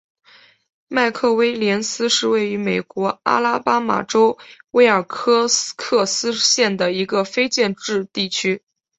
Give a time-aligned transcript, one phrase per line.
[0.87, 4.39] 麦克威廉斯是位于美国阿拉巴马州
[4.71, 8.63] 威尔科克斯县的一个非建制地区。